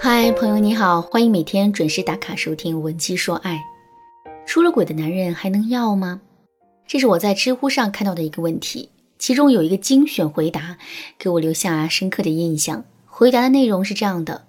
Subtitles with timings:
[0.00, 3.56] 嗨，朋友你好，欢迎每天准时打卡收听《文姬说爱》。
[4.46, 6.20] 出了轨的男人还能要吗？
[6.86, 8.88] 这是我在知乎上看到的一个问题，
[9.18, 10.78] 其中有一个精选回答
[11.18, 12.84] 给我留下深刻的印象。
[13.06, 14.46] 回答的内容是这样的：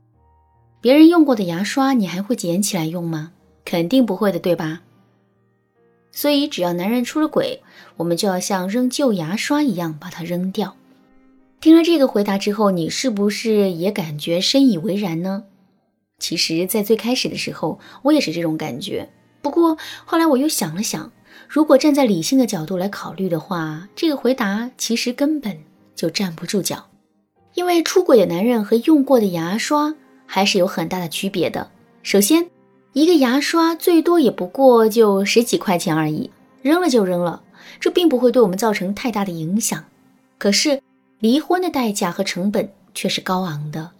[0.81, 3.31] 别人用过的牙刷，你还会捡起来用吗？
[3.65, 4.81] 肯定不会的，对吧？
[6.11, 7.63] 所以，只要男人出了轨，
[7.97, 10.75] 我们就要像扔旧牙刷一样把它扔掉。
[11.61, 15.43] 听了这个回答之后，你是不是也感觉深以为然呢？
[16.17, 19.09] 其实，在最开始的时候，我也是这种感觉。
[19.41, 21.11] 不过后来我又想了想，
[21.49, 25.57] 如果站在理性的角度来考虑的话，这个回答其实根本
[25.95, 26.87] 就站不住脚。
[27.55, 29.93] 因为出轨的男人和用过的牙刷
[30.25, 31.69] 还是有很大的区别的。
[32.03, 32.49] 首先，
[32.93, 36.31] 一个牙刷最多也不过就十几块钱而已，
[36.61, 37.41] 扔了就扔了，
[37.81, 39.83] 这并不会对我们造成太大的影响。
[40.37, 40.81] 可是，
[41.19, 43.91] 离婚的代价和成本却是高昂的。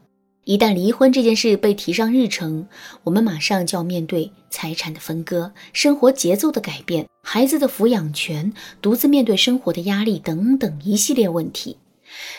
[0.46, 2.66] 一旦离婚这件事被提上日程，
[3.04, 11.78] 我们马上就要面对财产的分割、生活节奏的改变、孩子的抚养权、独自面对生活的压力等等一系列问题。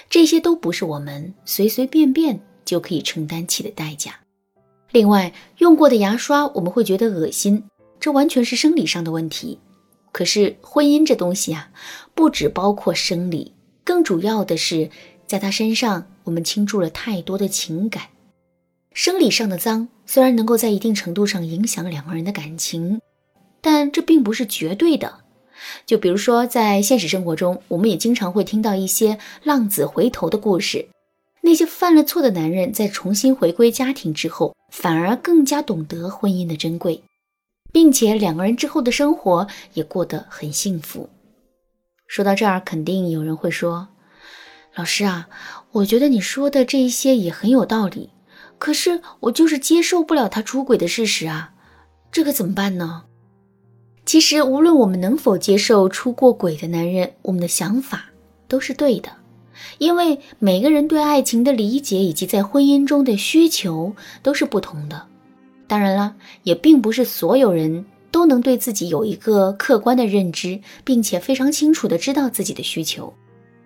[0.09, 4.19] 这些都不是我们随随便便就可以承担起的代价。
[4.91, 7.63] 另外，用过的牙刷我们会觉得恶心，
[8.01, 9.59] 这完全是生理上的问题。
[10.11, 11.71] 可是婚姻这东西啊，
[12.15, 13.53] 不只包括生理，
[13.91, 14.89] 更主要的是
[15.27, 18.05] 在他身上我们倾注了太多的情感。
[18.93, 23.01] 生理上的脏虽然能够在一定程度上影响两个人的感情，
[23.61, 25.13] 但这并不是绝对的。
[25.87, 30.87] 就比如说在现实生活中，我们也经常会听到一些浪子回头的故事。
[31.41, 37.03] 那些犯了错的男人在重新回归家庭之后，反而更加懂得婚姻的珍贵，
[37.73, 41.09] 并且两个人之后的生活也过得很幸福。
[42.11, 43.87] 说到这儿，肯定有人会说
[44.75, 45.29] ：“老师啊，
[45.71, 48.11] 我觉得你说的这一些也很有道理，
[48.59, 51.53] 可是我就是接受不了他出轨的事实啊，
[52.11, 53.05] 这可怎么办呢？”
[54.05, 58.07] 其实，无论我们能否接受出过轨的男人，我们的想法
[58.49, 59.09] 都是对的。
[59.79, 65.07] 因为每个人对爱情的理解以及在婚姻中的需求都是不同的。
[65.69, 73.13] 当然了，也并不是所有人都能对自己有一个客观的认知，并且非常清楚的知道自己的需求。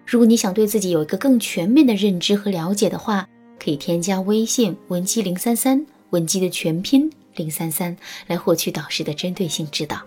[0.07, 3.27] 如果你想对自己有一个更全面的认知和了解的话，
[3.59, 7.97] 可以添加微信文姬零三三，文姬的全拼零三三，
[8.27, 9.99] 来获取导师的针对性指导。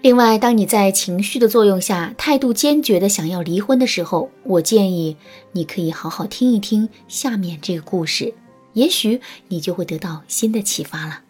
[0.00, 5.16] 另外，当你在情绪的作用下，态度坚决的想要离婚的时候，我建议
[5.52, 8.32] 你可以好好听一听下面这个故事，
[8.72, 11.22] 也许你就会得到新的启发了。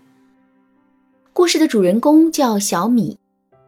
[1.38, 3.16] 故事的主人公叫小米，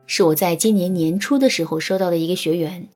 [0.04, 2.88] 是我在今年年初的时候收到的一个学员。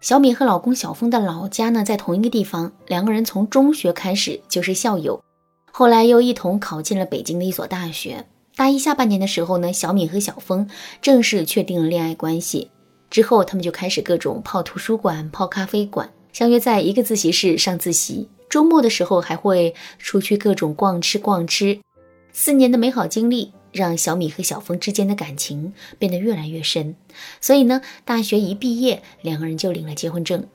[0.00, 5.20] 小米和老公小峰的老家呢在同一个地方，两个人从中学开始就是校友，
[5.72, 8.24] 后来又一同考进了北京的一所大学。
[8.54, 12.70] 大一下半年的时候呢，小敏和小峰正式确定了恋爱关系。
[13.10, 18.28] 之后，他们就开始各种泡图书馆、泡咖啡馆，相约在一个自习室上自习。
[18.48, 21.76] 周末的时候还会出去各种逛吃逛吃。
[22.30, 26.94] 四年的美好经历让小米和小峰之间的感情变得越来越深。
[27.40, 30.46] 所以呢，大学一毕业，两个人就领了结婚证。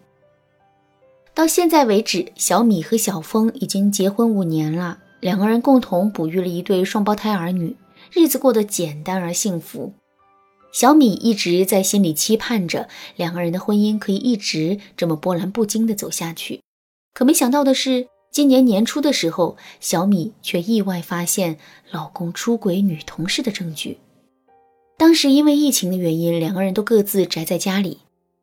[1.34, 7.76] 到现在为止，小米和小峰已经结婚五年了，两个人共同哺育了一对双胞胎儿女。
[8.12, 9.94] 日子过得简单而幸福，
[10.72, 16.62] 小米一直在心里期盼着两个人的婚姻可以一直这么波澜不惊地走下去。
[17.14, 21.58] 可没想到的是，今年年初的时候，小米却意外发现
[21.90, 23.98] 老公出轨女同事的证据。
[24.96, 27.98] 当时因为疫情的原因，两个人都各自宅在家里。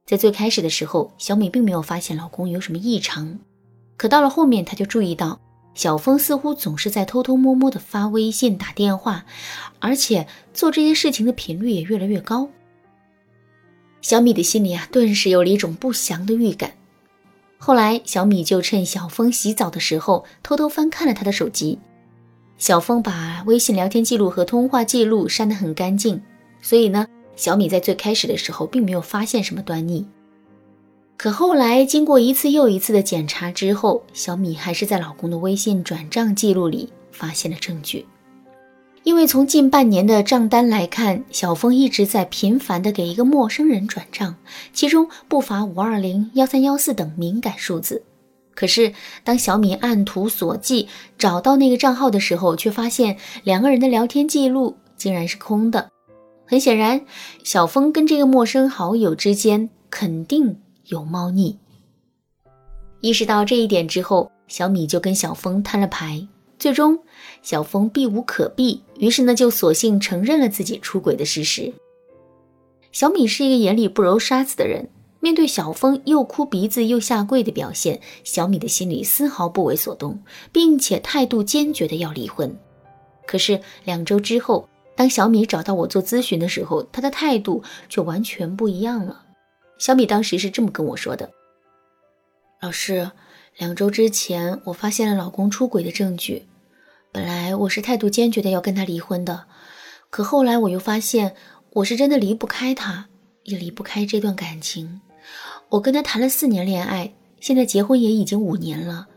[0.05, 3.39] 在最开始的时候，小米并没有发现老公有什么异常，
[3.97, 5.39] 可到了后面，她就注意到。
[5.75, 9.25] 小峰似乎总是在偷偷摸摸的发微信、打电话，
[9.79, 12.49] 而且做这些事情的频率也越来越高。
[14.01, 16.73] 小米的心里啊，顿时有了一种不祥的预感。
[17.67, 21.79] 后来，小米就趁小峰洗澡的时候，偷偷翻看了他的手机。
[22.59, 26.21] 小峰把微信聊天记录和通话记录删得很干净，
[26.61, 27.07] 所以呢，
[27.37, 30.07] 小米在最开始的时候并没有发现什么端倪。
[31.17, 38.05] 可后来，经过一次又一次的检查之后，小米还是在老公的微信转账记录里发现了证据。
[39.05, 44.35] 因为从近半年的账单来看，小峰一直在频繁的给一个陌生人转账，
[44.73, 48.03] 其中不乏五二零、幺三幺四等敏感数字。
[48.55, 48.93] 可是，
[49.23, 55.91] 当小米按图索骥找到那个账号的时候，却发现两个人的聊天记录竟然是空的。
[56.47, 57.05] 很显然，
[57.43, 60.57] 小峰跟这个陌生好友之间肯定。
[60.89, 61.59] 有猫腻。
[63.01, 66.29] 意识到这一点之后，小米就跟小峰摊了牌，
[66.65, 66.99] 最终，
[67.43, 71.71] 小峰避无可避，于是呢就索性承认了自己出轨的事实。
[72.91, 74.89] 小米是一个眼里不揉沙子的人，
[75.21, 80.19] 面对小峰又哭鼻子又下跪的表现，小米的心里丝毫不为所动，
[80.53, 82.57] 并且态度坚决的要离婚。
[83.27, 89.23] 可是两周之后，当小米找到我做咨询的时候，他的态度却完全不一样了。
[89.77, 91.31] 小米当时是这么跟我说的
[92.63, 93.11] ：“老师，
[93.59, 96.47] 两周之前我发现了老公出轨的证据。
[97.57, 99.47] 我是态度坚决的要跟他离婚的，
[100.11, 101.35] 可后来我又发现
[101.71, 103.09] 我是真的离不开他，
[103.45, 105.01] 也离不开这段感情。
[105.71, 109.09] 我跟他谈了四年恋爱，现在结婚也已经五年了。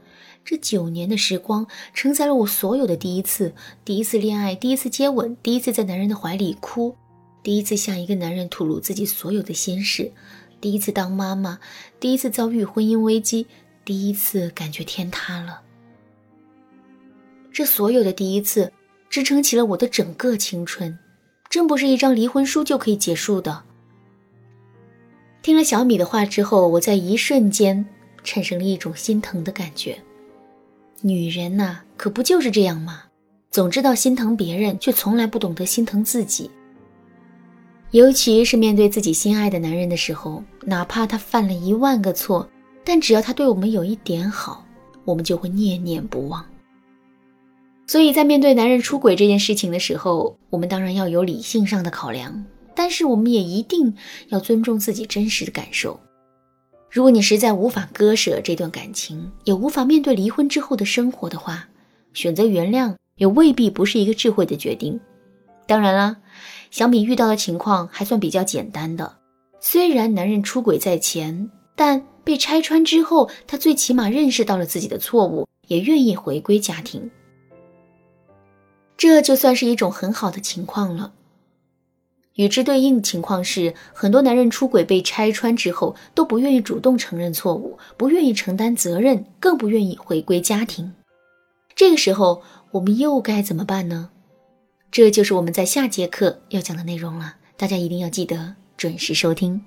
[0.46, 3.54] 这九年的时光承载了我所有的第一次：
[3.84, 6.96] 第一次恋爱，第一次接吻，第一次在男人的怀里哭，
[7.44, 10.12] 第一次向一个男人吐露自己所有的心事。”
[10.60, 11.60] 第一次当妈妈，
[12.00, 13.46] 第一次遭遇婚姻危机，
[13.86, 15.62] 第一次感觉天塌了。
[17.58, 18.72] 这所有的第一次，
[19.10, 20.96] 支撑起了我的整个青春，
[21.50, 23.64] 真不是一张离婚书就可以结束的。
[25.42, 27.84] 听了小米的话之后，我在一瞬间
[28.24, 29.98] 产生了一种心疼的感觉。
[31.02, 33.06] 女人呐，可不就是这样吗？
[33.50, 36.52] 总知道心疼别人，却从来不懂得心疼自己。
[37.90, 42.48] 尤其是面对自己心爱的男人的时候，哪怕他犯了一万个错，
[42.86, 44.64] 但只要他对我们有一点好，
[45.06, 46.46] 我们就会念念不忘。
[47.88, 52.46] 所以在面对男人出轨这件事情的时候，我们当然要有理性上的考量，
[52.76, 53.96] 但是我们也一定
[54.28, 56.00] 要尊重自己真实的感受。
[56.92, 61.68] 如果你实在无法割舍这段感情，也无法面对离婚之后的生活的话，
[62.14, 65.00] 选择原谅也未必不是一个智慧的决定。
[65.66, 66.18] 当然啦。
[66.70, 69.18] 小米遇到的情况还算比较简单的，
[69.62, 77.10] 虽然男人出轨在前，但被拆穿之后，他最起码认识到了自己的错误，也愿意回归家庭，
[78.98, 81.14] 这就算是一种很好的情况了。
[82.34, 90.94] 与之对应的情况是，很多男人出轨被拆穿之后，都不愿意主动承认错误，不愿意承担责任，更不愿意回归家庭。
[91.76, 94.10] 这个时候，我们又该怎么办呢？
[94.92, 99.66] 这就是我们在下节课要讲的内容了，大家一定要记得准时收听。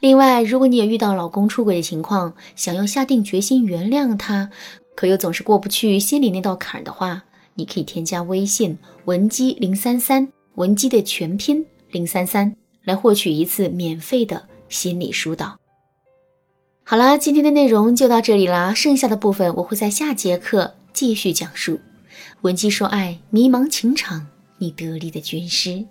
[0.00, 4.50] 另外，如果你也遇到老公出轨的情况，想要下定决心原谅他，
[4.96, 7.24] 可又总是过不去心里那道坎的话，
[7.58, 15.58] 你可以添加微信文姬零三三，文姬的全拼零三三，来获取一次免费的心理疏导。
[16.84, 21.80] 好啦，今天的内容就到这里啦，剩下的部分我会在下节课继续讲述。
[22.42, 24.28] 文姬说爱，迷茫情场，
[24.58, 25.84] 你得力的军师。